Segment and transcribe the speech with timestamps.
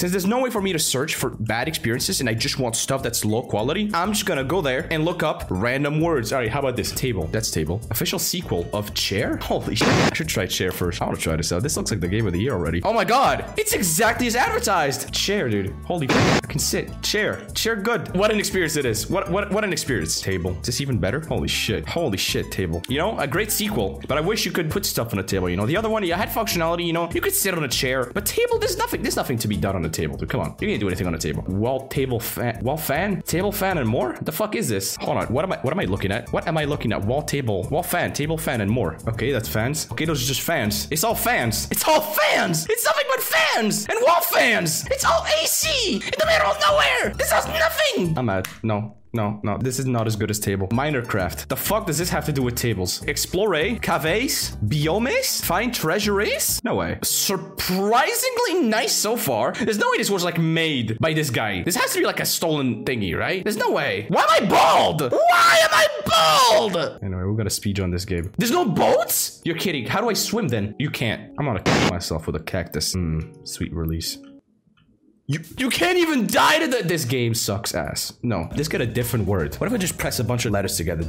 [0.00, 2.74] Since there's no way for me to search for bad experiences and I just want
[2.74, 6.32] stuff that's low quality, I'm just gonna go there and look up random words.
[6.32, 6.90] All right, how about this?
[6.92, 7.26] Table.
[7.26, 7.82] That's table.
[7.90, 9.36] Official sequel of Chair?
[9.42, 9.86] Holy shit.
[9.88, 11.02] I should try Chair first.
[11.02, 11.62] I wanna try this out.
[11.62, 12.80] This looks like the game of the year already.
[12.82, 13.44] Oh my god.
[13.58, 15.12] It's exactly as advertised.
[15.12, 15.74] Chair, dude.
[15.84, 17.02] Holy I can sit.
[17.02, 17.46] Chair.
[17.54, 18.16] Chair good.
[18.16, 19.10] What an experience it is.
[19.10, 20.18] What what what an experience.
[20.18, 20.52] Table.
[20.60, 21.20] Is this even better?
[21.20, 21.86] Holy shit.
[21.86, 22.82] Holy shit, table.
[22.88, 25.50] You know, a great sequel, but I wish you could put stuff on a table,
[25.50, 25.66] you know.
[25.66, 28.24] The other one, you had functionality, you know, you could sit on a chair, but
[28.24, 30.28] table, there's nothing, there's nothing to be done on the table, dude.
[30.28, 30.56] Come on.
[30.60, 31.42] You can't do anything on the table.
[31.46, 33.22] Wall table fan wall fan?
[33.22, 34.16] Table fan and more?
[34.22, 34.96] The fuck is this?
[34.96, 35.26] Hold on.
[35.26, 36.32] What am I what am I looking at?
[36.32, 37.04] What am I looking at?
[37.04, 37.68] Wall table.
[37.70, 38.96] Wall fan, table fan and more.
[39.08, 39.88] Okay, that's fans.
[39.92, 40.88] Okay, those are just fans.
[40.90, 41.68] It's all fans.
[41.70, 42.66] It's all fans!
[42.68, 43.86] It's nothing but fans!
[43.88, 44.86] And wall fans!
[44.90, 45.94] It's all AC!
[45.94, 47.14] In the middle of nowhere!
[47.14, 47.89] This has nothing!
[48.16, 48.48] I'm mad.
[48.62, 48.96] No.
[49.12, 50.68] No, no, this is not as good as table.
[50.68, 51.48] Minercraft.
[51.48, 53.02] The fuck does this have to do with tables?
[53.08, 56.60] Explore, caves, biomes, find treasures?
[56.62, 56.98] No way.
[57.02, 59.52] Surprisingly nice so far.
[59.52, 61.62] There's no way this was like made by this guy.
[61.64, 63.42] This has to be like a stolen thingy, right?
[63.42, 64.06] There's no way.
[64.10, 65.00] Why am I bald?
[65.10, 66.76] Why am I bald?
[67.02, 68.30] Anyway, we're gonna speed on this game.
[68.38, 69.40] There's no boats?
[69.44, 69.86] You're kidding.
[69.86, 70.76] How do I swim then?
[70.78, 71.32] You can't.
[71.36, 72.92] I'm gonna kill myself with a cactus.
[72.92, 74.18] Hmm, sweet release.
[75.30, 78.14] You, you can't even die to the- This game sucks ass.
[78.20, 79.54] No, let's get a different word.
[79.54, 81.08] What if I just press a bunch of letters together?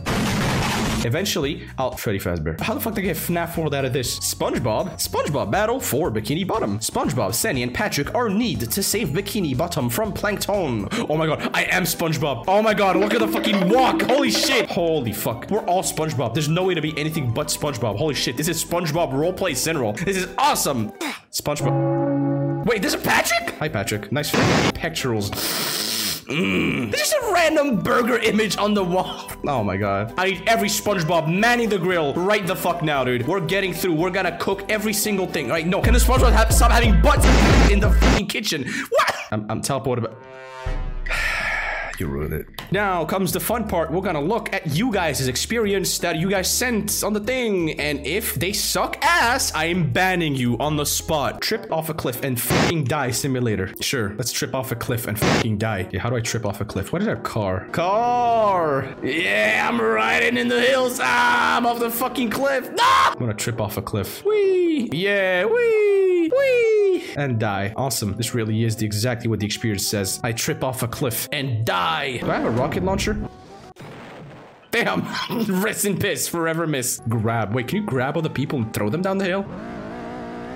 [1.03, 2.61] Eventually, I'll Freddy Fazbear.
[2.61, 4.19] How the fuck did I get FNAF World out of this?
[4.19, 4.91] SpongeBob.
[5.01, 6.77] SpongeBob battle for Bikini Bottom.
[6.77, 10.87] SpongeBob, Sandy, and Patrick are need to save Bikini Bottom from Plankton.
[11.09, 12.43] Oh my god, I am SpongeBob.
[12.47, 14.03] Oh my god, look at the fucking walk.
[14.03, 14.69] Holy shit.
[14.69, 15.49] Holy fuck.
[15.49, 16.35] We're all SpongeBob.
[16.35, 17.97] There's no way to be anything but SpongeBob.
[17.97, 19.93] Holy shit, this is SpongeBob roleplay Central.
[19.93, 20.91] This is awesome.
[21.31, 22.30] SpongeBob.
[22.65, 23.55] Wait, this is Patrick?
[23.59, 24.11] Hi, Patrick.
[24.11, 24.31] Nice
[24.73, 25.31] pectorals.
[25.31, 26.91] Mm.
[26.91, 29.31] There's just a random burger image on the wall.
[29.47, 30.13] Oh my god.
[30.17, 33.27] I need every SpongeBob manning the grill right the fuck now, dude.
[33.27, 33.95] We're getting through.
[33.95, 35.45] We're gonna cook every single thing.
[35.47, 35.81] All right, no.
[35.81, 37.25] Can the SpongeBob have, stop having butts
[37.71, 38.65] in the fucking kitchen?
[38.89, 39.15] What?
[39.31, 40.13] I'm, I'm teleported.
[42.01, 42.47] You ruined it.
[42.71, 43.91] Now comes the fun part.
[43.91, 47.79] We're gonna look at you guys' experience that you guys sent on the thing.
[47.79, 51.41] And if they suck ass, I am banning you on the spot.
[51.41, 53.71] Trip off a cliff and fucking die simulator.
[53.81, 55.89] Sure, let's trip off a cliff and fucking die.
[55.91, 56.91] Yeah, how do I trip off a cliff?
[56.91, 57.67] What is that car?
[57.67, 58.95] Car!
[59.03, 60.99] Yeah, I'm riding in the hills.
[60.99, 62.67] Ah, I'm off the fucking cliff.
[62.71, 62.83] No!
[62.83, 64.25] I'm gonna trip off a cliff.
[64.25, 64.89] Wee!
[64.91, 66.31] Yeah, wee!
[66.35, 66.80] Wee!
[67.17, 67.73] And die.
[67.75, 68.15] Awesome.
[68.15, 70.19] This really is the exactly what the experience says.
[70.23, 72.17] I trip off a cliff and die.
[72.17, 73.17] Do I have a rocket launcher?
[74.71, 75.05] Damn.
[75.61, 76.27] Rest in piss.
[76.27, 77.01] Forever miss.
[77.09, 77.53] Grab.
[77.53, 79.45] Wait, can you grab other people and throw them down the hill?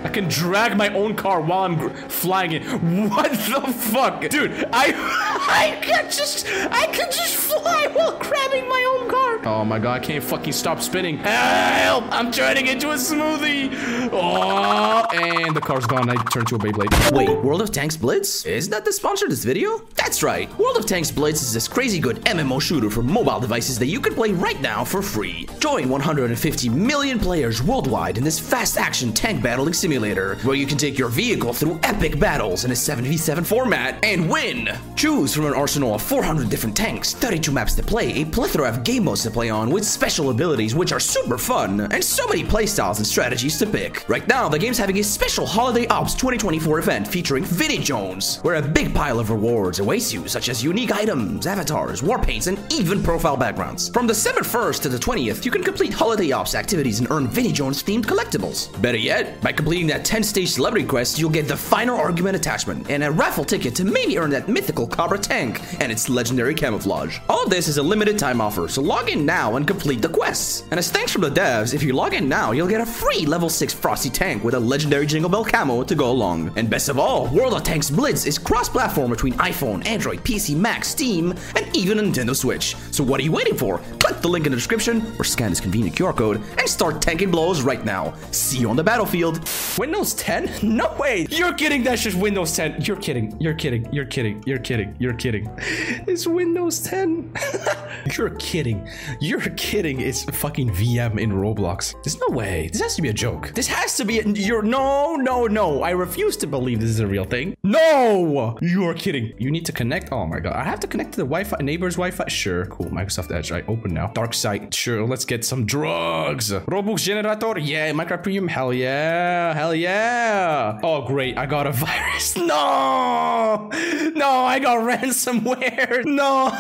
[0.06, 2.64] I can drag my own car while I'm flying it.
[3.16, 4.30] What the fuck?
[4.30, 4.94] Dude, I
[5.48, 9.40] I can just I can just fly while grabbing my own car.
[9.46, 11.18] Oh my god, I can't fucking stop spinning.
[11.18, 12.04] Help!
[12.12, 14.10] I'm turning into a smoothie.
[14.12, 16.10] Oh, and the car's gone.
[16.10, 17.12] I turned to a Beyblade.
[17.12, 18.46] Wait, World of Tanks Blitz?
[18.46, 19.82] Isn't that the sponsor of this video?
[19.96, 20.56] That's right.
[20.60, 24.00] World of Tanks Blitz is this crazy good MMO shooter for mobile devices that you
[24.00, 25.48] can play right now for free.
[25.60, 30.78] Join 150 million players worldwide in this fast action tank battling simulator where you can
[30.78, 34.68] take your vehicle through epic battles in a 7v7 format and win.
[34.98, 38.84] Choose from an arsenal of 400 different tanks, 32 maps to play, a plethora of
[38.84, 42.44] game modes to play on with special abilities which are super fun, and so many
[42.44, 44.04] playstyles and strategies to pick.
[44.10, 48.56] Right now, the game's having a special Holiday Ops 2024 event featuring Vinny Jones, where
[48.56, 52.60] a big pile of rewards awaits you, such as unique items, avatars, war paints, and
[52.70, 53.88] even profile backgrounds.
[53.90, 57.54] From December 1st to the 20th, you can complete Holiday Ops activities and earn Vinny
[57.54, 58.70] Jones themed collectibles.
[58.82, 62.90] Better yet, by completing that 10 stage celebrity quest, you'll get the final argument attachment
[62.90, 67.20] and a raffle ticket to maybe earn that mythical Cobra tank and its legendary camouflage.
[67.30, 70.64] All this is a limited time offer, so log in now and complete the quests.
[70.72, 73.26] And as thanks from the devs, if you log in now, you'll get a free
[73.26, 76.52] level 6 Frosty tank with a legendary Jingle Bell camo to go along.
[76.56, 80.86] And best of all, World of Tanks Blitz is cross-platform between iPhone, Android, PC, Mac,
[80.86, 82.76] Steam, and even Nintendo Switch.
[82.92, 83.80] So what are you waiting for?
[84.00, 87.32] Click the link in the description or scan this convenient QR code and start tanking
[87.32, 88.14] blows right now.
[88.32, 89.48] See you on the battlefield.
[89.78, 90.52] Windows 10?
[90.76, 91.28] No way.
[91.30, 91.84] You're kidding.
[91.84, 92.82] That's just Windows 10.
[92.82, 93.36] You're kidding.
[93.40, 93.88] You're kidding.
[93.94, 94.44] You're kidding.
[94.46, 94.96] You're kidding.
[95.00, 95.50] You're kidding.
[96.08, 97.34] It's Windows 10.
[98.18, 98.88] You're kidding.
[99.20, 100.00] You're kidding.
[100.02, 101.94] It's fucking VM in Roblox.
[102.04, 102.70] There's no way.
[102.72, 103.52] This has to be a joke.
[103.56, 104.20] This has to be.
[104.20, 105.82] A, you're no, no, no.
[105.82, 107.56] I refuse to believe this is a real thing.
[107.64, 109.34] No, you're kidding.
[109.40, 110.12] You need to connect.
[110.12, 110.54] Oh my god.
[110.54, 112.28] I have to connect to the Wi-Fi neighbor's Wi-Fi.
[112.28, 112.66] Sure.
[112.68, 112.88] Cool.
[112.88, 113.52] Microsoft Edge.
[113.52, 114.08] I open now.
[114.08, 114.74] Dark site.
[114.74, 115.06] Sure.
[115.06, 116.52] Let's get some drugs.
[116.52, 117.58] Robux generator.
[117.60, 117.92] Yeah.
[117.92, 118.48] Minecraft Premium.
[118.48, 119.54] Hell yeah.
[119.56, 120.82] Hell yeah.
[120.84, 121.38] Oh great.
[121.38, 122.36] I got a virus.
[122.36, 123.70] No.
[124.14, 124.30] No.
[124.44, 126.04] I got ransomware.
[126.04, 126.50] No.
[126.50, 126.56] no.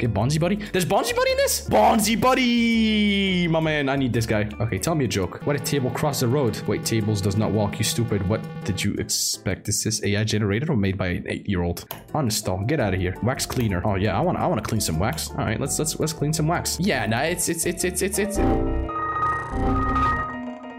[0.00, 0.56] Okay, Bonzi Buddy.
[0.56, 1.68] There's Bonzi Buddy in this?
[1.68, 3.46] Bonzi Buddy!
[3.48, 4.48] My man, I need this guy.
[4.58, 5.42] Okay, tell me a joke.
[5.44, 6.58] Why did table cross the road?
[6.66, 8.26] Wait, tables does not walk, you stupid.
[8.26, 9.68] What did you expect?
[9.68, 11.86] Is this AI generated or made by an eight-year-old?
[12.14, 12.66] Uninstall.
[12.66, 13.14] Get out of here.
[13.22, 13.82] Wax cleaner.
[13.84, 15.28] Oh yeah, I want I want to clean some wax.
[15.32, 16.80] All right, let's let's let's clean some wax.
[16.80, 18.38] Yeah, nah, it's it's it's it's it's it's.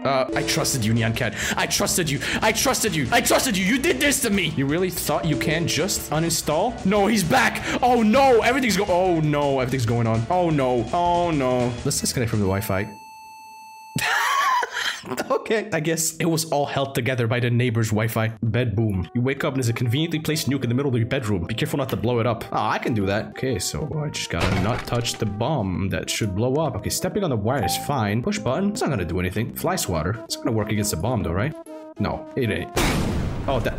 [0.06, 1.34] Uh, I trusted you, Nyan Cat.
[1.56, 2.20] I trusted you.
[2.40, 3.08] I trusted you.
[3.10, 3.64] I trusted you.
[3.64, 4.52] You did this to me.
[4.56, 6.84] You really thought you can just uninstall?
[6.86, 7.64] No, he's back.
[7.82, 8.84] Oh no, everything's go.
[8.88, 10.24] Oh no, everything's going on.
[10.30, 10.88] Oh no.
[10.92, 11.72] Oh no.
[11.84, 13.05] Let's disconnect from the Wi-Fi.
[15.30, 18.28] okay, I guess it was all held together by the neighbor's Wi-Fi.
[18.42, 19.08] Bed boom.
[19.14, 21.44] You wake up and there's a conveniently placed nuke in the middle of your bedroom.
[21.44, 22.44] Be careful not to blow it up.
[22.52, 23.28] Oh, I can do that.
[23.30, 26.76] Okay, so I just gotta not touch the bomb that should blow up.
[26.76, 28.22] Okay, stepping on the wire is fine.
[28.22, 28.70] Push button.
[28.70, 29.54] It's not gonna do anything.
[29.54, 30.18] Fly swatter.
[30.24, 31.54] It's gonna work against the bomb though, right?
[31.98, 32.70] No, it ain't.
[33.48, 33.75] Oh, that.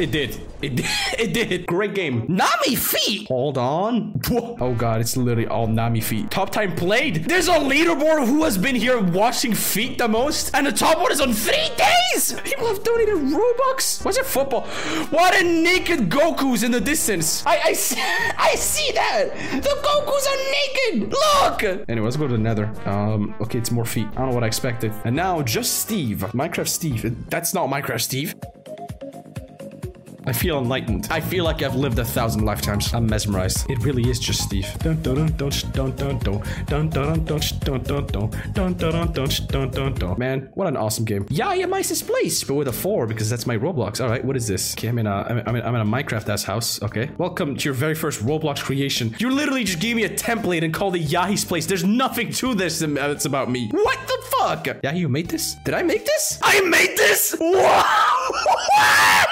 [0.00, 0.40] It did.
[0.62, 0.86] It did.
[1.20, 1.66] It did.
[1.66, 2.24] Great game.
[2.28, 3.28] Nami feet.
[3.28, 4.18] Hold on.
[4.30, 6.30] Oh god, it's literally all Nami feet.
[6.30, 7.24] Top time played.
[7.26, 11.12] There's a leaderboard who has been here watching feet the most, and the top one
[11.12, 12.32] is on three days.
[12.42, 14.02] People have donated Robux.
[14.02, 14.62] What's it football?
[15.10, 17.44] What a naked Goku's in the distance.
[17.44, 18.00] I I see,
[18.38, 19.24] I see that.
[19.62, 21.12] The Goku's are naked.
[21.12, 21.86] Look.
[21.90, 22.72] Anyway, let's go to the Nether.
[22.86, 23.34] Um.
[23.42, 24.06] Okay, it's more feet.
[24.12, 24.94] I don't know what I expected.
[25.04, 26.18] And now just Steve.
[26.32, 27.28] Minecraft Steve.
[27.28, 28.34] That's not Minecraft Steve.
[30.26, 31.08] I feel enlightened.
[31.10, 32.92] I feel like I've lived a thousand lifetimes.
[32.92, 33.70] I'm mesmerized.
[33.70, 34.66] It really is just Steve.
[40.18, 41.26] Man, what an awesome game.
[41.30, 44.02] Yeah, Mice's place, but with a four because that's my Roblox.
[44.02, 44.74] All right, what is this?
[44.74, 46.82] Okay, I'm in a I'm in, I'm in, a Minecraft ass house.
[46.82, 49.14] Okay, welcome to your very first Roblox creation.
[49.18, 51.66] You literally just gave me a template and called it Yahi's place.
[51.66, 53.68] There's nothing to this that's about me.
[53.68, 54.66] What the fuck?
[54.82, 55.54] Yahi, you made this?
[55.64, 56.38] Did I make this?
[56.42, 57.36] I made this.
[57.40, 59.24] Wow.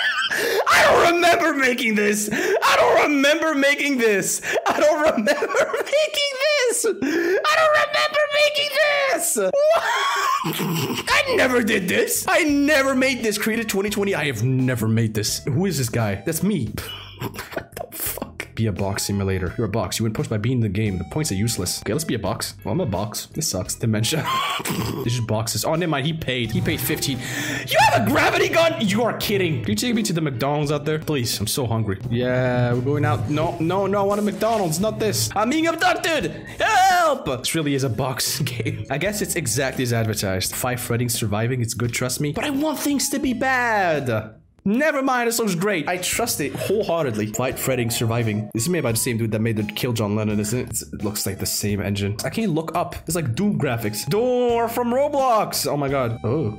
[0.79, 2.31] I don't remember making this.
[2.33, 4.41] I don't remember making this.
[4.67, 6.33] I don't remember making
[6.71, 6.85] this.
[6.87, 8.71] I don't remember making
[9.13, 9.39] this.
[11.11, 12.25] I never did this.
[12.29, 13.39] I never made this.
[13.39, 14.15] Created 2020.
[14.15, 15.45] I have never made this.
[15.45, 16.23] Who is this guy?
[16.25, 16.67] That's me.
[17.21, 18.28] what the fuck?
[18.59, 19.55] Be a box simulator.
[19.57, 20.01] You're a box.
[20.01, 20.99] You win points by being in the game.
[20.99, 21.81] The points are useless.
[21.83, 22.57] Okay, let's be a box.
[22.65, 23.27] Well, I'm a box.
[23.27, 23.77] This sucks.
[23.77, 24.27] Dementia.
[25.05, 25.65] These just boxes.
[25.65, 26.07] Oh, never mind.
[26.07, 26.51] He paid.
[26.51, 27.21] He paid 15.
[27.69, 28.75] You have a gravity gun?
[28.85, 29.61] You are kidding.
[29.61, 30.99] Can you take me to the McDonald's out there?
[30.99, 31.39] Please.
[31.39, 32.01] I'm so hungry.
[32.11, 33.31] Yeah, we're going out.
[33.31, 34.01] No, no, no.
[34.01, 34.81] I want a McDonald's.
[34.81, 35.31] Not this.
[35.37, 36.33] I'm being abducted.
[36.59, 37.27] Help.
[37.27, 38.87] This really is a box game.
[38.91, 40.53] I guess it's exactly as advertised.
[40.53, 41.63] Five threading surviving.
[41.63, 42.33] It's good, trust me.
[42.33, 44.35] But I want things to be bad.
[44.69, 45.89] Never mind, this looks great.
[45.89, 47.29] I trust it wholeheartedly.
[47.29, 48.51] Flight fretting, surviving.
[48.53, 50.63] This is made by the same dude that made the Kill John Lennon, isn't it?
[50.65, 52.17] It's- it looks like the same engine.
[52.23, 52.95] I can't look up.
[53.07, 54.07] It's like Doom graphics.
[54.11, 55.67] Door from Roblox.
[55.67, 56.19] Oh my god.
[56.23, 56.55] Oh.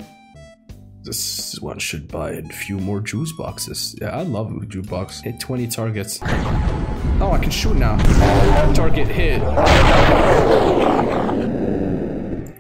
[1.04, 3.96] This one should buy a few more juice boxes.
[4.02, 5.22] Yeah, I love a juice box.
[5.22, 6.20] Hit 20 targets.
[7.22, 7.96] Oh, I can shoot now.
[8.74, 9.40] Target hit.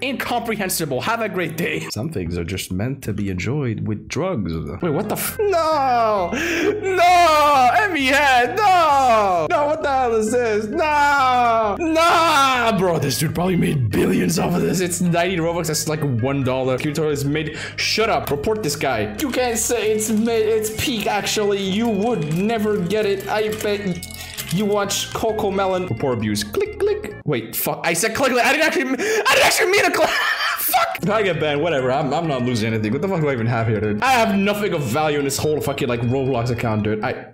[0.01, 1.01] Incomprehensible.
[1.01, 1.81] Have a great day.
[1.91, 4.53] Some things are just meant to be enjoyed with drugs.
[4.81, 6.29] Wait, what the f- No!
[6.33, 7.69] No!
[7.79, 8.11] Emmy!
[8.11, 9.47] No!
[9.49, 10.65] No, what the hell is this?
[10.67, 11.75] No!
[11.79, 12.75] No!
[12.77, 14.79] Bro, this dude probably made billions off of this.
[14.79, 15.67] It's 90 Robux.
[15.67, 16.79] That's like $1.
[16.79, 17.57] Q is made.
[17.75, 18.29] Shut up.
[18.31, 19.15] Report this guy.
[19.19, 20.47] You can't say it's mid.
[20.47, 21.61] It's peak, actually.
[21.61, 23.27] You would never get it.
[23.27, 24.18] I bet.
[24.53, 25.89] You watch Cocomelon.
[25.89, 26.43] Report abuse.
[26.43, 27.15] Click, click.
[27.25, 27.81] Wait, fuck.
[27.83, 28.43] I said click, click.
[28.43, 28.83] I didn't actually.
[28.93, 30.09] I didn't actually mean to click.
[30.57, 31.09] fuck.
[31.09, 31.61] I get banned.
[31.61, 31.91] Whatever.
[31.91, 32.91] I'm, I'm not losing anything.
[32.91, 34.01] What the fuck do I even have here, dude?
[34.01, 37.03] I have nothing of value in this whole fucking like Roblox account, dude.
[37.03, 37.33] I.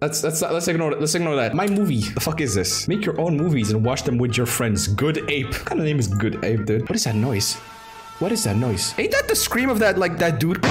[0.00, 1.00] Let's let's let's ignore that.
[1.00, 1.54] Let's ignore that.
[1.54, 2.00] My movie.
[2.00, 2.88] The fuck is this?
[2.88, 4.88] Make your own movies and watch them with your friends.
[4.88, 5.46] Good Ape.
[5.46, 6.82] What kind of name is Good Ape, dude?
[6.82, 7.56] What is that noise?
[8.20, 8.94] What is that noise?
[8.96, 10.64] Ain't that the scream of that like that dude?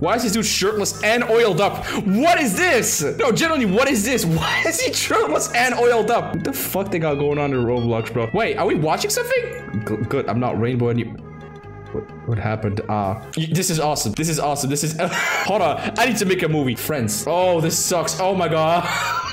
[0.00, 1.86] Why is this dude shirtless and oiled up?
[2.04, 3.02] What is this?
[3.18, 4.24] No, genuinely, what is this?
[4.38, 6.34] Why is he shirtless and oiled up?
[6.34, 8.28] What the fuck they got going on in Roblox, bro?
[8.34, 9.84] Wait, are we watching something?
[9.86, 10.28] G- good.
[10.28, 11.04] I'm not rainbow any.
[11.04, 12.80] What, what happened?
[12.88, 14.12] Ah, uh, this is awesome.
[14.14, 14.68] This is awesome.
[14.68, 14.96] This is.
[15.00, 15.94] hold on.
[15.98, 16.74] I need to make a movie.
[16.74, 17.24] Friends.
[17.28, 18.18] Oh, this sucks.
[18.18, 18.82] Oh my god.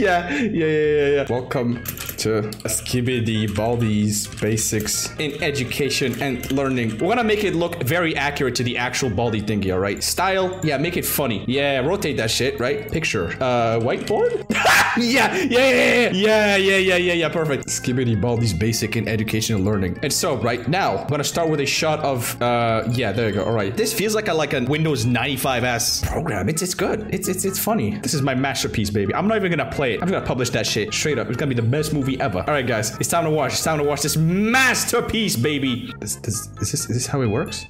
[0.00, 1.26] yeah, yeah, yeah, yeah, yeah.
[1.30, 1.84] Welcome
[2.18, 6.90] to Skibidi Baldi's Basics in Education and Learning.
[6.98, 10.02] We're gonna make it look very accurate to the actual Baldi thingy, all right?
[10.02, 11.44] Style, yeah, make it funny.
[11.46, 12.90] Yeah, rotate that shit, right?
[12.90, 14.44] Picture, uh, whiteboard.
[14.96, 17.66] yeah, yeah, yeah, yeah, yeah, yeah, yeah, yeah, perfect.
[17.66, 19.98] Skibidi Baldi's Basic in Education and Learning.
[20.02, 23.34] And so, right now, I'm gonna start with a shot of, uh, yeah, there you
[23.34, 23.44] go.
[23.44, 26.48] All right, this feels like a like a Windows 95s program.
[26.48, 27.08] It's it's good.
[27.12, 27.98] It's it's it's funny.
[27.98, 29.14] This is my masterpiece, baby.
[29.14, 30.02] I'm not even gonna play it.
[30.02, 31.28] I'm gonna publish that shit straight up.
[31.28, 32.38] It's gonna be the best movie ever.
[32.38, 33.52] All right, guys, it's time to watch.
[33.52, 35.92] It's time to watch this masterpiece, baby.
[36.00, 37.66] Is, is, is this is this how it works?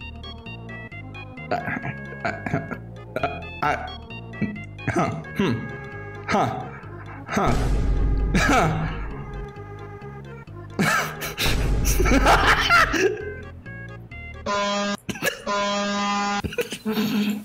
[3.62, 3.86] I,
[4.88, 5.66] huh, hmm,
[6.28, 6.68] huh,
[7.26, 7.54] huh.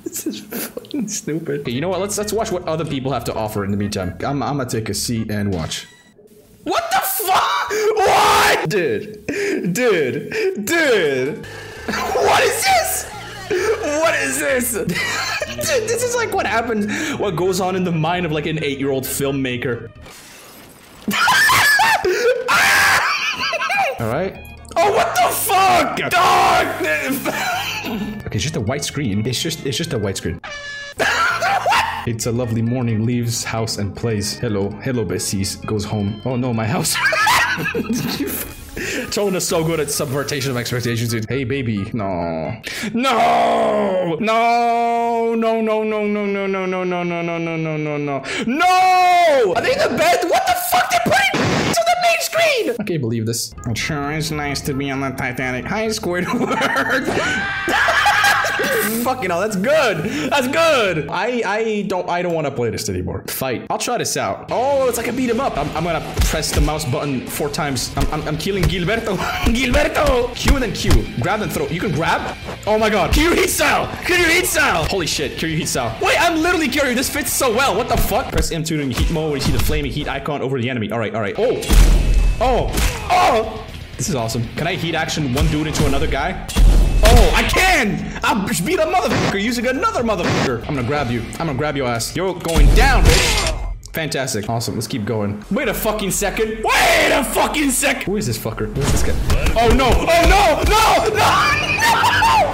[0.04, 1.62] this is fucking stupid.
[1.62, 2.00] Okay, you know what?
[2.00, 4.16] Let's let's watch what other people have to offer in the meantime.
[4.26, 5.88] I'm, I'm gonna take a seat and watch.
[6.64, 7.70] What the fuck?
[7.96, 8.70] What?
[8.70, 9.26] Dude,
[9.74, 11.46] dude, dude.
[11.88, 13.10] What is this?
[13.50, 14.74] What is this?
[14.74, 14.88] Dude,
[15.90, 16.88] this is like what happens,
[17.20, 19.90] what goes on in the mind of like an eight-year-old filmmaker.
[24.00, 24.36] All right.
[24.78, 26.68] Oh, what the fuck, dog!
[28.26, 29.26] okay, it's just a white screen.
[29.28, 30.40] It's just, it's just a white screen.
[32.08, 34.38] It's a lovely morning, leaves house and plays.
[34.40, 35.64] Hello, hello, Bessies.
[35.68, 36.20] Goes home.
[36.26, 36.96] Oh no, my house.
[39.12, 41.30] Tone is so good at subvertation of expectations, dude.
[41.30, 41.92] Hey, baby.
[41.94, 42.60] No.
[42.94, 44.18] No!
[44.20, 45.36] No!
[45.36, 48.24] No, no, no, no, no, no, no, no, no, no, no, no, no, no.
[48.48, 49.54] No!
[49.56, 50.28] Are they the best?
[50.28, 50.90] What the fuck?
[50.90, 51.34] They put it
[51.74, 52.76] to the main screen!
[52.80, 53.54] I can't believe this.
[53.68, 55.66] It sure is nice to be on the Titanic.
[55.66, 57.06] Hi, Squidward.
[59.04, 60.30] Fucking hell, that's good.
[60.30, 61.08] That's good.
[61.10, 63.24] I I don't I don't want to play this anymore.
[63.28, 63.68] Fight.
[63.70, 64.50] I'll try this out.
[64.52, 65.58] Oh, it's like I beat him up.
[65.58, 67.92] I'm, I'm gonna press the mouse button four times.
[67.98, 69.18] I'm, I'm, I'm killing Gilberto.
[69.58, 70.34] Gilberto.
[70.36, 70.92] Q and then Q.
[71.22, 71.68] Grab and throw.
[71.68, 72.38] You can grab.
[72.68, 73.12] Oh my god.
[73.12, 73.88] Kiryu heat style.
[74.04, 74.86] Kiryu heat style.
[74.86, 75.34] Holy shit.
[75.34, 75.98] Kiryu heat style.
[76.02, 76.96] Wait, I'm literally Kiryu.
[76.96, 77.76] This fits so well.
[77.76, 78.32] What the fuck?
[78.32, 79.32] Press M2 in heat mode.
[79.32, 80.92] where You see the flaming heat icon over the enemy.
[80.92, 81.14] All right.
[81.14, 81.36] All right.
[81.38, 81.62] Oh.
[82.40, 82.70] Oh.
[83.12, 83.68] Oh.
[83.98, 84.44] This is awesome.
[84.56, 86.48] Can I heat action one dude into another guy?
[87.14, 88.20] Oh, I can!
[88.24, 90.60] I'll beat a motherfucker using another motherfucker.
[90.68, 91.22] I'm gonna grab you.
[91.40, 92.16] I'm gonna grab your ass.
[92.16, 93.92] You're going down, bitch.
[93.94, 94.50] Fantastic.
[94.50, 94.76] Awesome.
[94.76, 95.44] Let's keep going.
[95.52, 96.64] Wait a fucking second.
[96.64, 98.04] Wait a fucking sec.
[98.04, 98.74] Who is this fucker?
[98.74, 99.16] Who is this guy?
[99.62, 99.90] Oh no!
[99.94, 100.64] Oh no!
[100.70, 101.18] No!
[101.18, 101.68] No!
[101.82, 102.51] No!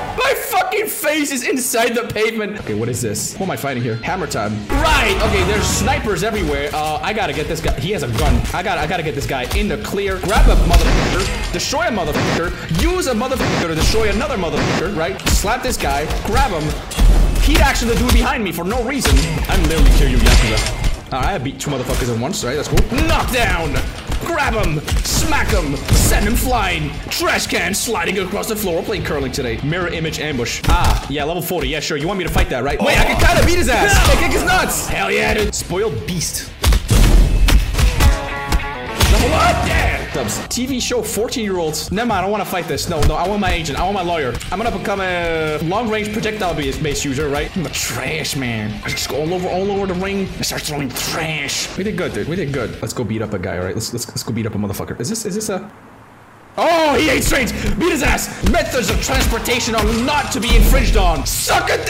[0.68, 2.60] Fucking face is inside the pavement.
[2.60, 3.38] Okay, what is this?
[3.38, 3.96] Who am I fighting here?
[4.04, 4.52] Hammer time.
[4.68, 5.16] Right.
[5.28, 6.70] Okay, there's snipers everywhere.
[6.74, 7.80] Uh, I gotta get this guy.
[7.80, 8.36] He has a gun.
[8.54, 10.20] I gotta, I gotta get this guy in the clear.
[10.20, 11.54] Grab a motherfucker.
[11.54, 12.84] Destroy a motherfucker.
[12.84, 14.94] Use a motherfucker to destroy another motherfucker.
[14.94, 15.18] Right?
[15.30, 16.04] Slap this guy.
[16.26, 16.64] Grab him.
[17.44, 19.16] Heat actually the dude behind me for no reason.
[19.48, 21.14] I'm literally Kiryu Yakuza.
[21.14, 22.56] Alright, I beat two motherfuckers at once, right?
[22.56, 22.82] That's cool.
[23.08, 24.07] Knockdown!
[24.26, 24.80] Grab him!
[25.04, 25.76] Smack him!
[25.96, 26.90] Send him flying!
[27.10, 28.78] Trash can sliding across the floor.
[28.78, 29.60] We're playing curling today.
[29.64, 30.62] Mirror image ambush.
[30.66, 31.68] Ah, yeah, level 40.
[31.68, 31.98] Yeah, sure.
[31.98, 32.80] You want me to fight that, right?
[32.82, 33.96] Wait, I can kinda beat his ass!
[34.10, 34.88] I kick his nuts!
[34.88, 35.54] Hell yeah, dude.
[35.54, 36.50] Spoiled beast.
[39.12, 39.68] Level up!
[39.68, 39.87] Yeah!
[40.26, 41.92] TV show 14 year olds.
[41.92, 42.90] Never mind, I don't want to fight this.
[42.90, 43.80] No, no, I want my agent.
[43.80, 44.34] I want my lawyer.
[44.52, 47.56] I'm gonna become a long range projectile base base user, right?
[47.56, 48.82] I'm a trash man.
[48.84, 51.76] I just go all over all over the ring and start throwing trash.
[51.78, 52.28] We did good, dude.
[52.28, 52.82] We did good.
[52.82, 53.76] Let's go beat up a guy, alright?
[53.76, 55.00] Let's let's let's go beat up a motherfucker.
[55.00, 55.72] Is this is this a
[56.60, 57.52] Oh, he hates trains!
[57.76, 58.44] Beat his ass!
[58.50, 61.24] Methods of transportation are not to be infringed on!
[61.24, 61.86] Suck it!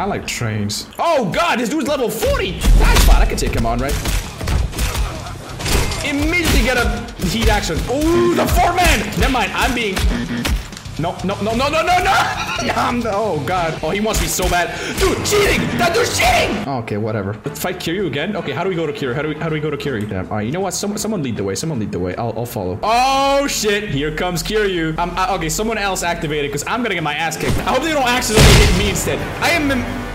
[0.00, 0.88] I like trains.
[0.98, 2.58] Oh god, this dude's level 40!
[2.58, 3.94] That's fine, I can take him on, right?
[6.60, 7.76] Get a heat action.
[7.90, 8.98] Ooh, the four man!
[9.18, 9.96] Never mind, I'm being.
[11.00, 12.12] No, no, no, no, no, no, no!
[12.76, 13.80] I'm the, oh god.
[13.82, 14.68] Oh, he wants me so bad.
[15.00, 15.66] Dude, cheating!
[15.78, 16.68] That dude's cheating!
[16.68, 17.40] Okay, whatever.
[17.44, 18.36] Let's fight Kiryu again.
[18.36, 19.14] Okay, how do we go to Kiryu?
[19.14, 20.08] How do we how do we go to Kiryu?
[20.08, 20.26] Damn.
[20.26, 20.74] Alright, you know what?
[20.74, 21.54] Someone someone lead the way.
[21.54, 22.14] Someone lead the way.
[22.16, 22.78] I'll I'll follow.
[22.82, 23.88] Oh shit!
[23.88, 24.98] Here comes Kiryu.
[24.98, 27.56] Um, uh, okay, someone else activated because I'm gonna get my ass kicked.
[27.58, 29.18] I hope they don't accidentally hit me instead.
[29.42, 30.09] I am.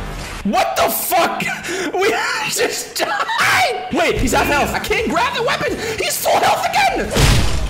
[0.45, 1.43] What the fuck?
[1.93, 2.09] We
[2.49, 3.87] just died!
[3.91, 4.69] Wait, he's half health.
[4.73, 5.71] I can't grab the weapon.
[5.97, 7.11] He's full health again.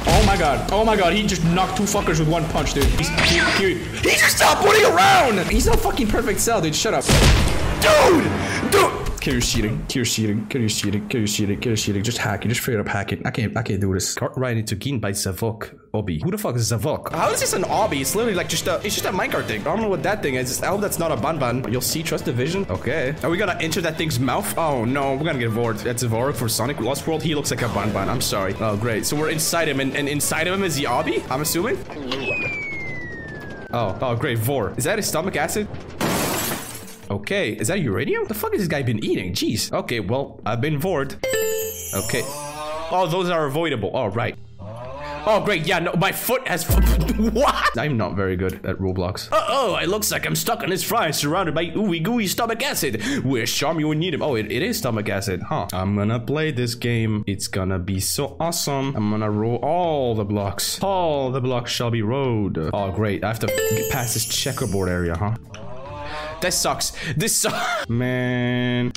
[0.08, 0.70] Oh my god.
[0.72, 1.13] Oh my god.
[1.13, 2.86] He just knocked two fuckers with one punch, dude.
[2.86, 5.48] He's, he, he, he just stopped running around.
[5.48, 6.75] He's not fucking perfect cell, dude.
[6.75, 7.05] Shut up.
[7.82, 8.72] Dude!
[8.72, 9.05] Dude!
[9.25, 9.79] Kiryu's cheating.
[9.88, 10.46] Kiryu's cheating.
[10.46, 11.10] Kiryu's cheating.
[11.10, 11.60] Kiryu's cheating.
[11.60, 12.03] Kiryu's cheating.
[12.03, 12.50] Just hack it.
[12.50, 13.25] Just straight up hack it.
[13.25, 13.58] I can't.
[13.58, 14.13] I can't do this.
[14.13, 15.75] Cart right into Gin by Zavok.
[15.96, 16.22] Obby.
[16.22, 17.12] Who the fuck is Zavok?
[17.12, 18.01] How is this an obby?
[18.01, 18.75] It's literally like just a.
[18.86, 19.62] It's just a minecart thing.
[19.62, 20.62] I don't know what that thing is.
[20.62, 21.72] I hope that's not a banban.
[21.72, 22.67] You'll see Trust Division.
[22.70, 23.15] Okay.
[23.24, 24.55] Are we gonna enter that thing's mouth?
[24.60, 25.82] Oh no, we're gonna get Vord.
[25.82, 27.24] That's Zavok for Sonic Lost World.
[27.24, 28.08] He looks like a banban.
[28.08, 28.53] I'm sorry.
[28.60, 29.08] Oh great.
[29.08, 31.27] So we're inside him, and, and inside of him is the obby.
[31.32, 31.77] I'm assuming.
[33.74, 33.98] Oh.
[34.01, 34.38] Oh great.
[34.38, 34.75] Vor.
[34.77, 35.67] Is that his stomach acid?
[37.10, 38.26] Okay, is that uranium?
[38.26, 39.34] The fuck has this guy been eating?
[39.34, 39.72] Jeez.
[39.72, 41.14] Okay, well, I've been bored.
[41.94, 42.24] Okay.
[42.92, 43.90] Oh, those are avoidable.
[43.92, 44.36] All right.
[45.28, 45.66] Oh, great.
[45.66, 46.66] Yeah, no, my foot has.
[47.34, 47.78] what?
[47.80, 49.32] I'm not very good at Roblox.
[49.32, 52.62] Uh oh, it looks like I'm stuck on this fry surrounded by ooey gooey stomach
[52.62, 53.02] acid.
[53.24, 54.22] Where's Charm you would need him?
[54.22, 55.68] Oh, it, it is stomach acid, huh?
[55.74, 57.24] I'm gonna play this game.
[57.26, 58.96] It's gonna be so awesome.
[58.96, 60.80] I'm gonna roll all the blocks.
[60.84, 62.60] All the blocks shall be rolled.
[62.60, 63.24] Oh, great.
[63.24, 65.36] I have to get past this checkerboard area, huh?
[66.42, 66.94] This sucks.
[67.15, 67.89] This sucks.
[67.89, 68.92] Man.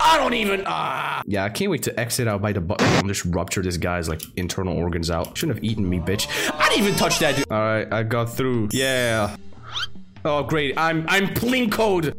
[0.00, 0.64] I don't even.
[0.66, 1.22] Ah.
[1.26, 4.08] Yeah, I can't wait to exit out by the button and just rupture this guy's
[4.08, 5.36] like internal organs out.
[5.36, 6.26] Shouldn't have eaten me, bitch.
[6.52, 7.44] I didn't even touch that dude.
[7.50, 8.70] All right, I got through.
[8.72, 9.36] Yeah.
[10.24, 10.76] Oh, great.
[10.76, 12.16] I'm I'm clean code.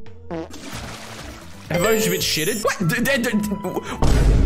[1.69, 2.63] Have I just been shitted?
[2.63, 4.38] What?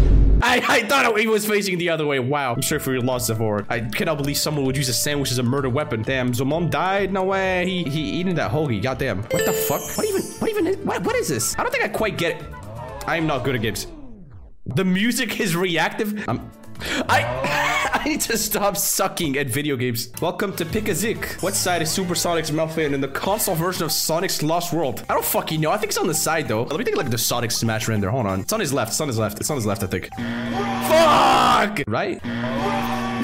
[0.45, 2.19] I, I thought he was facing the other way.
[2.19, 2.53] Wow.
[2.55, 3.65] I'm sorry for your loss, Zavor.
[3.69, 6.01] I cannot believe someone would use a sandwich as a murder weapon.
[6.01, 7.13] Damn, Zomom died?
[7.13, 7.65] No way.
[7.65, 8.83] He he eating that hoagie.
[8.83, 9.23] Goddamn.
[9.23, 9.81] What the fuck?
[9.97, 10.21] What even?
[10.21, 10.67] What even?
[10.67, 11.57] Is, what, what is this?
[11.57, 12.45] I don't think I quite get it.
[13.07, 13.88] I am not good at games.
[14.65, 16.27] The music is reactive.
[16.27, 16.51] I'm.
[17.07, 17.23] I
[18.03, 20.10] I need to stop sucking at video games.
[20.22, 21.38] Welcome to Pick a Zik.
[21.39, 25.05] What side is Supersonic's Melfin in the console version of Sonic's Lost World?
[25.07, 25.72] I don't fucking know.
[25.72, 26.63] I think it's on the side though.
[26.63, 28.10] Let me take like the Sonic Smash render.
[28.10, 28.41] Hold on.
[28.41, 28.91] It's on his left.
[28.91, 29.39] It's on his left.
[29.39, 30.10] It's on his left, I think.
[30.89, 31.83] Fuck!
[31.88, 32.22] Right?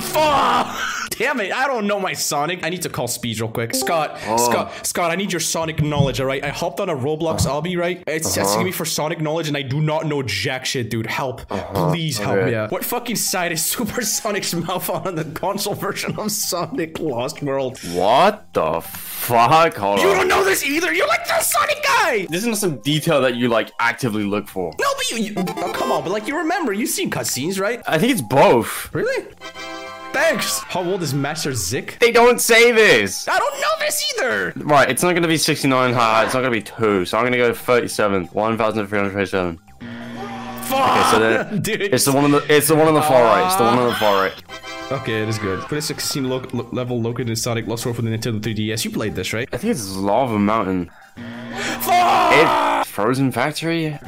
[0.01, 0.95] Fuck!
[1.19, 2.63] Damn it, I don't know my Sonic.
[2.63, 3.75] I need to call Speed real quick.
[3.75, 4.37] Scott, oh.
[4.37, 6.41] Scott, Scott, I need your Sonic knowledge, all right?
[6.41, 7.61] I hopped on a Roblox uh-huh.
[7.61, 8.01] obby, right?
[8.07, 8.77] It's asking me uh-huh.
[8.77, 11.07] for Sonic knowledge and I do not know jack shit, dude.
[11.07, 11.41] Help.
[11.51, 11.89] Uh-huh.
[11.89, 12.51] Please help Okay.
[12.51, 12.67] me.
[12.67, 17.79] What fucking side is Super Sonic's mouth on the console version of Sonic Lost World?
[17.91, 19.75] What the fuck?
[19.75, 20.15] Hold You on.
[20.19, 20.93] don't know this either.
[20.93, 22.27] You're like the Sonic guy.
[22.29, 24.73] This is some detail that you like actively look for.
[24.79, 27.81] No, but you, you oh, come on, but like you remember, you've seen cutscenes, right?
[27.85, 28.93] I think it's both.
[28.93, 29.27] Really?
[30.11, 30.59] Thanks.
[30.59, 31.97] How old is Master Zik?
[31.99, 33.27] They don't say this.
[33.27, 34.53] I don't know this either.
[34.57, 37.37] Right, it's not gonna be 69 high, it's not gonna be 2, so I'm gonna
[37.37, 38.25] go 37.
[38.25, 39.59] 1,337.
[40.63, 41.81] Fuck, Okay, so then- dude.
[41.81, 43.45] It's the one on the it's the one on the far right.
[43.45, 44.33] It's the one on the far right.
[44.91, 45.59] Okay, it is good.
[45.61, 48.85] Put a 16 lo lo level located in Sonic Lost World for the Nintendo 3DS.
[48.85, 49.47] You played this, right?
[49.53, 50.89] I think it's Lava Mountain.
[51.81, 52.33] Fuck!
[52.33, 53.99] It Frozen Factory?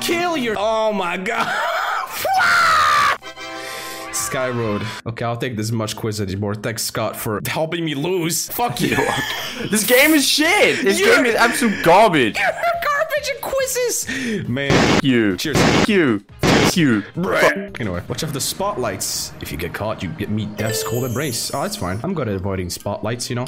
[0.00, 0.56] Kill your.
[0.58, 1.46] Oh my god.
[4.34, 4.82] Sky Road.
[5.06, 6.56] Okay, I'll take this much quiz anymore.
[6.56, 8.48] Thanks, Scott, for helping me lose.
[8.48, 8.96] Fuck you.
[9.70, 10.82] This game is shit!
[10.82, 12.36] This You're- game is absolute garbage!
[12.40, 14.48] You're garbage at quizzes.
[14.48, 15.00] Man.
[15.04, 15.36] You.
[15.36, 15.88] Cheers.
[15.88, 16.24] You.
[16.72, 17.04] You.
[17.78, 19.32] Anyway, watch out for the spotlights.
[19.40, 21.54] If you get caught, you get meet death's cold embrace.
[21.54, 22.00] Oh, that's fine.
[22.02, 23.46] I'm good at avoiding spotlights, you know.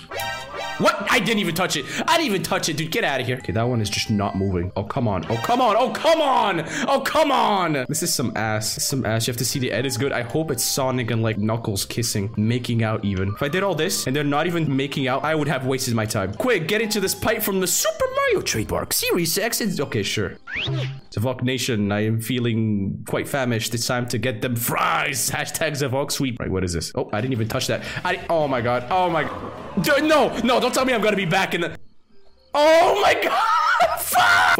[0.78, 1.06] What?
[1.10, 1.86] I didn't even touch it.
[2.06, 2.90] I didn't even touch it, dude.
[2.90, 3.36] Get out of here.
[3.38, 4.72] Okay, that one is just not moving.
[4.76, 5.24] Oh, come on.
[5.30, 5.76] Oh, come on.
[5.76, 6.64] Oh, come on.
[6.86, 7.86] Oh, come on.
[7.88, 8.76] This is some ass.
[8.76, 9.26] Is some ass.
[9.26, 10.12] You have to see the edit is good.
[10.12, 13.28] I hope it's Sonic and like Knuckles kissing, making out even.
[13.30, 15.94] If I did all this and they're not even making out, I would have wasted
[15.94, 16.34] my time.
[16.34, 18.92] Quick, get into this pipe from the Super Mario trademark.
[18.92, 20.36] Series X okay, sure.
[21.16, 23.74] Zavok Nation, I am feeling quite famished.
[23.74, 25.30] It's time to get them fries.
[25.30, 26.36] Hashtag Zavok Sweet.
[26.38, 26.92] Right, what is this?
[26.94, 27.82] Oh, I didn't even touch that.
[28.04, 28.24] I.
[28.28, 28.86] Oh my god.
[28.90, 29.22] Oh my.
[30.02, 30.60] No, no!
[30.60, 31.78] Don't tell me I'm gonna be back in the.
[32.54, 34.00] Oh my god!
[34.00, 34.56] Fuck!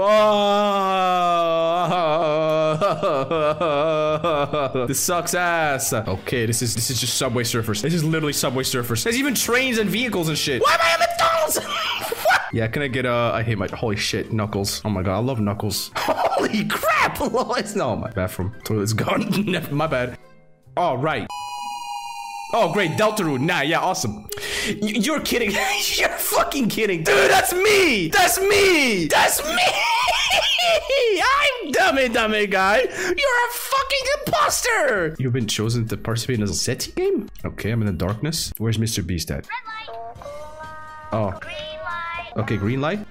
[4.88, 5.92] this sucks ass.
[5.92, 7.83] Okay, this is this is just Subway Surfers.
[7.83, 9.05] This is literally Subway Surfers.
[9.05, 10.62] There's even trains and vehicles and shit.
[10.62, 12.12] Why am I at McDonald's?
[12.47, 12.55] What?
[12.55, 13.33] yeah, can I get uh?
[13.35, 14.83] I hate my holy shit Knuckles.
[14.85, 15.91] Oh my god, I love Knuckles.
[15.97, 17.19] Holy crap!
[17.33, 17.75] Lois.
[17.75, 19.51] No, my bathroom toilet's gone.
[19.71, 20.19] My bad.
[20.77, 21.27] All right.
[22.53, 22.93] Oh, great.
[22.93, 23.41] Deltarune.
[23.41, 24.29] Nah, yeah, awesome.
[24.69, 25.51] Y- you're kidding.
[25.51, 27.03] you're fucking kidding.
[27.03, 28.09] Dude, that's me.
[28.09, 29.07] That's me.
[29.07, 29.63] That's me.
[31.23, 32.79] I'm dummy dummy guy.
[32.83, 35.17] You're a fucking imposter.
[35.19, 37.29] You've been chosen to participate in a SETI game?
[37.45, 38.53] Okay, I'm in the darkness.
[38.59, 39.05] Where's Mr.
[39.07, 39.47] Beast at?
[41.13, 41.76] Oh, Green light.
[42.37, 42.99] Okay, green light.
[42.99, 43.09] light.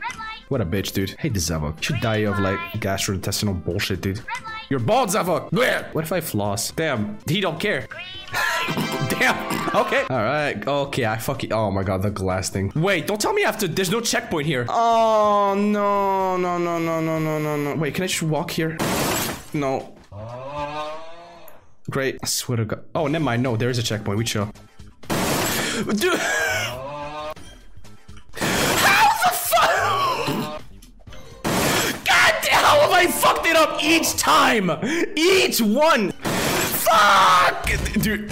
[0.49, 1.15] What a bitch, dude.
[1.17, 1.81] Hey, Zavok.
[1.81, 4.21] Should die of like gastrointestinal bullshit, dude.
[4.69, 5.49] You're bald, Zavok.
[5.49, 5.91] Blech.
[5.95, 6.71] What if I floss?
[6.71, 7.88] Damn, he don't care.
[9.09, 9.75] Damn.
[9.75, 10.03] Okay.
[10.09, 10.67] All right.
[10.67, 11.05] Okay.
[11.05, 11.51] I fucking.
[11.51, 12.71] Oh my god, the glass thing.
[12.75, 13.67] Wait, don't tell me after.
[13.67, 14.67] There's no checkpoint here.
[14.69, 17.75] Oh no, no, no, no, no, no, no, no.
[17.75, 18.77] Wait, can I just walk here?
[19.53, 19.95] No.
[21.89, 22.17] Great.
[22.21, 22.83] I swear to God.
[22.93, 23.41] Oh, never mind.
[23.41, 24.17] No, there is a checkpoint.
[24.17, 24.51] We chill.
[25.95, 26.19] Dude.
[33.65, 34.69] Up each time?
[35.15, 36.12] Each one.
[36.12, 37.69] Fuck!
[37.93, 38.32] Dude.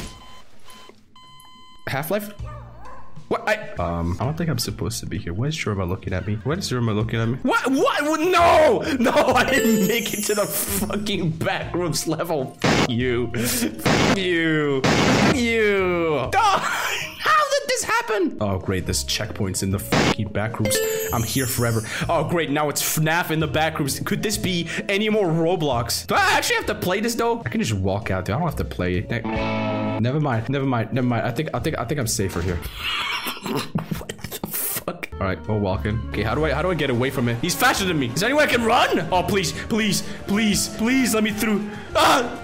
[1.88, 2.34] Half-Life?
[3.30, 3.50] What?
[3.50, 4.16] I um.
[4.20, 5.34] I don't think I'm supposed to be here.
[5.34, 6.36] Why is Jorma looking at me?
[6.44, 7.38] Why is Jorma looking at me?
[7.42, 7.72] What?
[7.72, 8.20] What?
[8.20, 8.84] No!
[9.00, 9.12] No!
[9.12, 12.58] I didn't make it to the fucking backrooms level.
[12.62, 13.32] Fuck you.
[13.34, 14.82] Fuck you.
[14.82, 16.30] Fuck you.
[16.34, 16.83] How did this
[18.04, 18.38] happen?
[18.40, 20.76] Oh great, there's checkpoints in the fucking backrooms.
[21.14, 21.82] I'm here forever.
[22.10, 24.04] Oh great, now it's FNAF in the backrooms.
[24.06, 26.08] Could this be any more Roblox?
[26.08, 27.42] Do I actually have to play this though?
[27.46, 28.26] I can just walk out.
[28.26, 28.36] Dude.
[28.36, 29.02] I don't have to play.
[29.02, 30.50] Never mind.
[30.50, 30.94] Never mind.
[30.94, 31.26] Never mind.
[31.26, 31.50] I think.
[31.54, 31.78] I think.
[31.78, 32.56] I think I'm safer here.
[33.48, 35.08] what the fuck?
[35.14, 36.02] All right, we're walking.
[36.10, 36.52] Okay, how do I?
[36.52, 37.38] How do I get away from it?
[37.42, 38.08] He's faster than me.
[38.08, 39.08] Is there any way I can run?
[39.12, 41.70] Oh please, please, please, please, let me through.
[41.96, 42.40] Ah!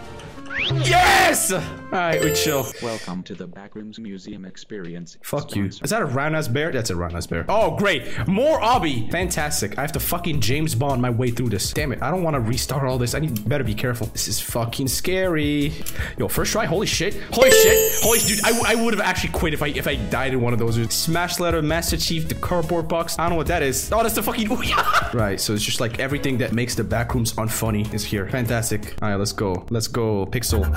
[0.83, 1.51] Yes!
[1.91, 2.67] Alright, we chill.
[2.83, 5.17] Welcome to the Backrooms Museum Experience.
[5.23, 5.65] Fuck you.
[5.65, 6.71] Is that a round-ass bear?
[6.71, 7.45] That's a round-ass bear.
[7.49, 8.27] Oh, great.
[8.27, 9.09] More obby.
[9.09, 9.75] Fantastic.
[9.75, 11.73] I have to fucking James Bond my way through this.
[11.73, 12.03] Damn it.
[12.03, 13.15] I don't want to restart all this.
[13.15, 14.05] I need better be careful.
[14.07, 15.73] This is fucking scary.
[16.19, 16.65] Yo, first try.
[16.65, 17.15] Holy shit.
[17.31, 18.03] Holy shit.
[18.03, 18.39] Holy dude.
[18.45, 20.75] I, I would have actually quit if I if I died in one of those.
[20.93, 23.17] Smash letter, Master Chief, the cardboard box.
[23.17, 23.91] I don't know what that is.
[23.91, 24.47] Oh, that's the fucking
[25.13, 25.41] Right.
[25.41, 28.29] So it's just like everything that makes the backrooms unfunny is here.
[28.29, 28.93] Fantastic.
[29.01, 29.65] All right, let's go.
[29.71, 30.27] Let's go.
[30.27, 30.69] Pixel.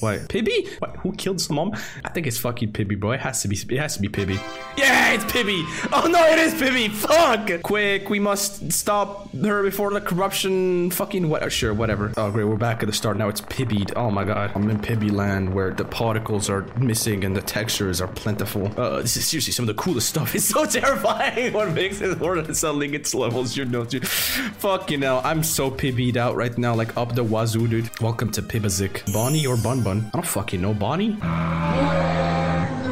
[0.00, 0.68] Wait, Pibby?
[0.78, 1.72] What, who killed his mom?
[2.04, 3.12] I think it's fucking Pibby, bro.
[3.12, 3.56] It has to be.
[3.56, 4.38] It has to be Pibby.
[4.76, 5.64] Yeah, it's Pibby.
[5.92, 6.88] Oh no, it is Pibby.
[6.88, 7.62] Fuck.
[7.62, 10.90] Quick, we must stop her before the corruption.
[10.90, 11.50] Fucking what?
[11.50, 12.12] Sure, whatever.
[12.16, 13.28] Oh great, we're back at the start now.
[13.28, 13.92] It's Pibbied.
[13.96, 18.00] Oh my god, I'm in Pibby land where the particles are missing and the textures
[18.00, 18.72] are plentiful.
[18.78, 20.34] Uh, this is seriously some of the coolest stuff.
[20.36, 21.52] It's so terrifying.
[21.54, 23.56] what makes it than suddenly its levels?
[23.56, 24.06] You know, dude.
[24.06, 27.88] Fucking hell, I'm so Pibbied out right now, like up the wazoo, dude.
[28.00, 29.10] Welcome to Pibazik.
[29.12, 30.10] Bonnie or Bun Bun?
[30.12, 30.74] I don't fucking know.
[30.74, 31.12] Bonnie?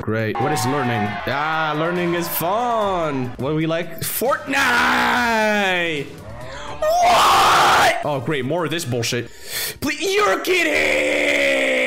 [0.00, 0.40] Great.
[0.40, 1.02] What is learning?
[1.26, 3.30] Ah, learning is fun.
[3.38, 4.02] What we like?
[4.02, 6.06] Fortnite!
[6.78, 7.96] What?
[8.04, 8.44] Oh, great.
[8.44, 9.28] More of this bullshit.
[9.80, 11.83] Please, you're kidding!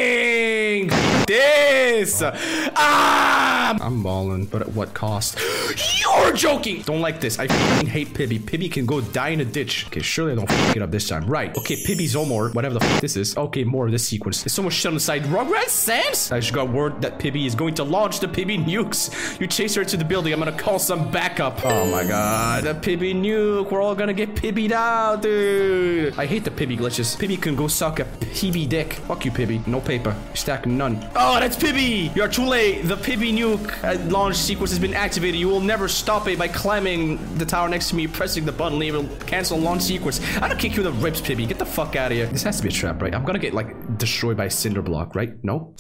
[1.28, 2.22] This!
[2.24, 3.78] Ah!
[3.82, 5.38] I'm balling, but at what cost?
[6.02, 6.84] You're joking!
[6.84, 7.38] Don't like this.
[7.38, 8.40] I fucking hate Pibby.
[8.40, 9.88] Pibby can go die in a ditch.
[9.88, 11.26] Okay, surely I don't fuck it up this time.
[11.26, 11.56] Right.
[11.58, 13.36] Okay, Pibby Zomor, whatever the fuck this is.
[13.36, 14.42] Okay, more of this sequence.
[14.42, 15.24] There's so much shit on the side.
[15.24, 16.32] Rugrats Sans?
[16.32, 19.38] I just got word that Pibby is going to launch the Pibby nukes.
[19.42, 20.32] You chase her to the building.
[20.32, 21.60] I'm gonna call some backup.
[21.66, 22.64] Oh my god.
[22.64, 23.70] The Pibby nuke.
[23.70, 26.18] We're all gonna get Pibbied out, dude.
[26.18, 27.20] I hate the Pibby glitches.
[27.20, 28.94] Pibby can go suck a Pibby dick.
[28.94, 29.62] Fuck you, Pibby.
[29.68, 30.16] No paper.
[30.34, 31.06] Stack none.
[31.20, 32.12] Oh, that's Pibby.
[32.14, 32.84] You're too late.
[32.84, 35.40] The Pibby nuke uh, launch sequence has been activated.
[35.40, 38.80] You will never stop it by climbing the tower next to me, pressing the button,
[38.84, 40.22] it will cancel launch sequence.
[40.36, 41.48] I'm gonna kick you in the ribs, Pibby.
[41.48, 42.28] Get the fuck out of here.
[42.28, 43.16] This has to be a trap, right?
[43.16, 45.44] I'm gonna get like destroyed by a cinder block, right?
[45.44, 45.74] No?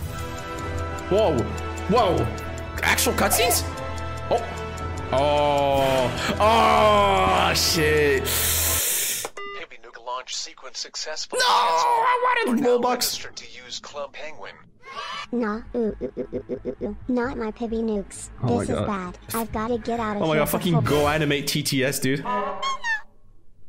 [1.09, 1.37] Whoa.
[1.89, 2.27] Whoa.
[2.81, 3.63] Actual cutscenes?
[4.31, 4.43] Oh.
[5.11, 6.35] Oh.
[6.39, 8.23] Oh, shit.
[9.59, 11.37] Pibby Nuke launch sequence successful.
[11.37, 12.89] No, I wanted Now Robux.
[12.95, 14.55] register to use Club Penguin.
[15.31, 16.97] Nah, ooh, ooh, ooh, ooh, ooh, ooh, ooh.
[17.07, 18.29] Not my Pibby nukes.
[18.43, 19.17] Oh this is bad.
[19.33, 20.23] I've got to get out of here.
[20.23, 22.23] Oh my god, fucking GoAnimate TTS, dude.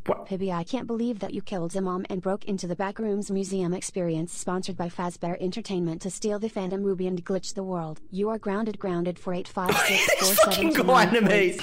[0.07, 0.25] What?
[0.25, 4.33] Pibby, I can't believe that you killed Zimom and broke into the Backrooms Museum experience
[4.33, 8.01] sponsored by Fazbear Entertainment to steal the Phantom Ruby and glitch the world.
[8.11, 11.61] You are grounded grounded for 85647 fucking GoAnimate.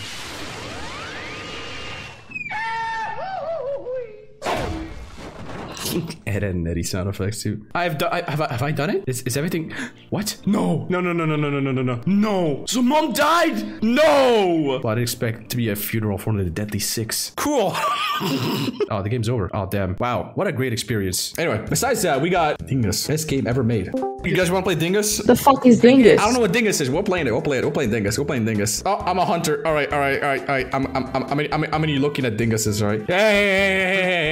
[6.27, 7.65] Ed and Eddie sound effects too.
[7.73, 8.12] I have done.
[8.12, 9.03] I, have, I, have I done it?
[9.08, 9.73] Is, is everything?
[10.10, 10.38] What?
[10.45, 10.86] No!
[10.89, 11.01] No!
[11.01, 11.13] No!
[11.13, 11.25] No!
[11.25, 11.36] No!
[11.36, 11.49] No!
[11.49, 11.60] No!
[11.60, 11.71] No!
[11.71, 11.84] No!
[11.84, 12.01] No!
[12.05, 12.63] No!
[12.67, 13.84] Zomom died?
[13.84, 14.79] No!
[14.84, 17.31] Well, I didn't expect to be a funeral for one of the Deadly Six.
[17.36, 17.71] Cool.
[17.75, 19.49] oh, the game's over.
[19.53, 19.95] Oh, damn.
[19.99, 21.38] Wow, what a great experience.
[21.38, 23.08] Anyway, besides that, we got Dingus.
[23.08, 23.91] Best game ever made.
[24.23, 25.17] You guys want to play Dingus?
[25.19, 26.19] The fuck is Dingus?
[26.19, 26.89] I don't know what Dingus is.
[26.89, 27.34] We're playing it.
[27.34, 27.67] We're playing it.
[27.67, 28.17] We're playing Dingus.
[28.17, 28.81] We're playing Dingus.
[28.86, 29.65] Oh, I'm a hunter.
[29.67, 30.67] All right, all right, all right, all right.
[30.73, 33.05] I'm, I'm, I'm, I'm, I'm, I'm you looking at Dinguses, all right?
[33.08, 34.25] Hey,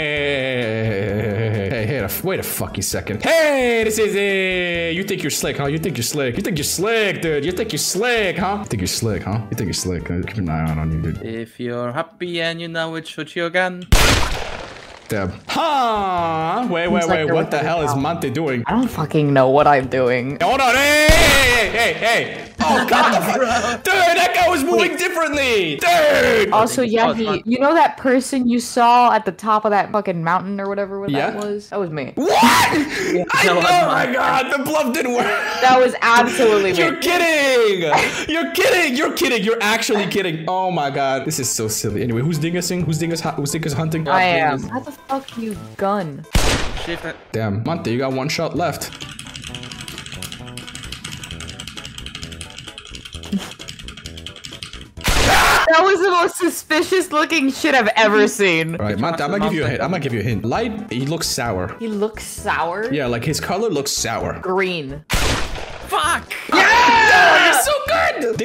[2.08, 3.24] hey, hey, wait a fucking second.
[3.24, 4.96] Hey, this is it.
[4.96, 5.68] You think you're slick, huh?
[5.68, 6.36] You think you're slick.
[6.36, 7.46] You think you're slick, dude.
[7.46, 8.58] You think you're slick, huh?
[8.60, 9.40] You think you're slick, huh?
[9.50, 10.06] You think you're slick.
[10.06, 11.22] Keep an eye out on you, dude.
[11.24, 13.88] If you're happy and you know it, shoot your gun.
[15.14, 15.32] Deb.
[15.48, 16.68] Huh?
[16.72, 17.34] Wait, wait, Seems like wait.
[17.34, 18.00] What the hell is out.
[18.00, 18.64] Monte doing?
[18.66, 20.40] I don't fucking know what I'm doing.
[20.42, 20.74] Hold on.
[20.74, 22.54] Hey, hey, hey, hey, hey.
[22.66, 23.14] Oh, God.
[23.84, 25.76] Dude, that guy was moving differently.
[25.76, 26.52] Dude.
[26.52, 27.44] Also, yeah, Oh, it's the, fine.
[27.46, 31.06] you know that person you saw at the top of that fucking mountain or whatever
[31.08, 31.32] Yeah.
[31.32, 31.70] that was?
[31.70, 32.14] That was me.
[32.16, 32.34] What?
[32.34, 35.26] I, that oh my god, the bluff didn't work.
[35.26, 36.78] That was absolutely me.
[36.78, 37.82] You're kidding!
[38.30, 38.96] You're kidding!
[38.98, 39.44] You're kidding!
[39.44, 40.46] You're actually kidding!
[40.48, 42.02] Oh my god, this is so silly.
[42.02, 42.84] Anyway, who's dingusing?
[42.86, 43.22] Who's dingus?
[43.22, 44.08] Who's dingus hunting?
[44.08, 44.64] I oh, am.
[44.64, 46.26] How the fuck you gun?
[46.86, 47.16] Shift it.
[47.32, 48.92] Damn, Monte, you got one shot left.
[55.66, 58.76] That was the most suspicious looking shit I've ever seen.
[58.76, 59.82] All right, Monte, I'm gonna give you a hint.
[59.82, 60.46] I'm gonna give you a hint.
[60.46, 61.76] Light, he looks sour.
[61.80, 62.92] He looks sour.
[62.94, 64.40] Yeah, like his color looks sour.
[64.40, 65.04] Green.
[65.88, 66.34] Fuck!
[66.54, 67.03] Yeah!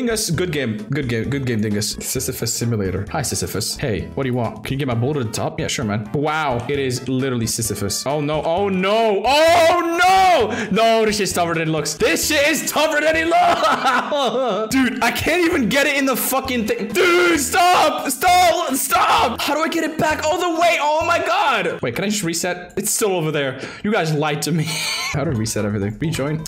[0.09, 0.79] Dingus, good game.
[0.89, 1.29] Good game.
[1.29, 1.91] Good game, Dingus.
[1.91, 3.05] Sisyphus Simulator.
[3.11, 3.77] Hi, Sisyphus.
[3.77, 4.65] Hey, what do you want?
[4.65, 5.61] Can you get my bullet to the top?
[5.61, 6.11] Yeah, sure, man.
[6.15, 8.07] Wow, it is literally Sisyphus.
[8.07, 10.69] Oh no, oh no, oh no!
[10.71, 11.93] No, this shit's tougher than it looks.
[11.93, 14.75] This shit is tougher than it looks!
[14.75, 16.89] Dude, I can't even get it in the fucking thing.
[16.89, 18.09] Dude, stop!
[18.09, 18.75] Stop!
[18.77, 19.43] Stop!
[19.43, 20.79] How do I get it back all the way?
[20.81, 21.83] Oh my god!
[21.83, 22.73] Wait, can I just reset?
[22.79, 23.61] It's still over there.
[23.85, 24.65] You guys lied to me.
[25.13, 25.99] How to reset everything?
[25.99, 26.45] Rejoin.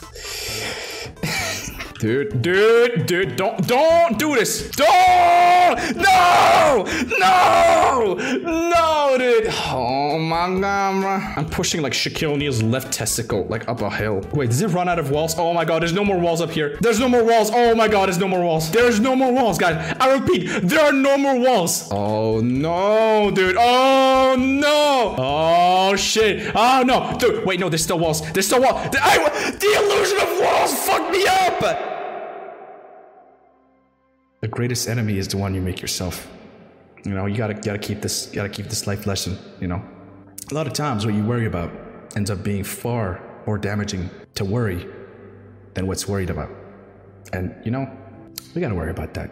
[2.01, 4.71] Dude, dude, dude, don't, don't do this.
[4.71, 4.89] Don't!
[5.97, 6.87] No!
[7.19, 8.15] No!
[8.15, 9.53] No, dude.
[9.67, 11.35] Oh my god.
[11.37, 14.23] I'm pushing like Shaquille O'Neal's left testicle, like up a hill.
[14.33, 15.35] Wait, does it run out of walls?
[15.37, 16.79] Oh my god, there's no more walls up here.
[16.81, 17.51] There's no more walls.
[17.53, 18.71] Oh my god, there's no more walls.
[18.71, 19.95] There's no more walls, guys.
[20.01, 21.87] I repeat, there are no more walls.
[21.91, 23.57] Oh no, dude.
[23.59, 25.17] Oh no.
[25.19, 26.51] Oh shit.
[26.55, 27.45] Oh no, dude.
[27.45, 28.23] Wait, no, there's still walls.
[28.33, 28.89] There's still walls.
[28.91, 31.90] The, I, the illusion of walls fucked me up.
[34.41, 36.27] The greatest enemy is the one you make yourself.
[37.05, 39.37] You know, you gotta gotta keep this gotta keep this life lesson.
[39.61, 39.83] You know,
[40.51, 41.71] a lot of times what you worry about
[42.17, 44.87] ends up being far more damaging to worry
[45.75, 46.51] than what's worried about.
[47.35, 47.91] And you know,
[48.55, 49.31] we gotta worry about that.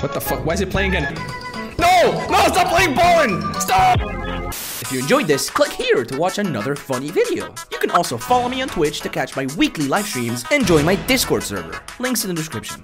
[0.00, 0.44] What the fuck?
[0.46, 1.14] Why is it playing again?
[1.78, 2.12] No!
[2.30, 2.46] No!
[2.48, 3.60] Stop playing bowling!
[3.60, 4.35] Stop!
[4.48, 7.54] If you enjoyed this, click here to watch another funny video.
[7.70, 10.84] You can also follow me on Twitch to catch my weekly live streams and join
[10.84, 11.80] my Discord server.
[11.98, 12.82] Links in the description.